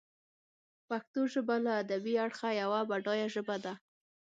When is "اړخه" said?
2.25-2.49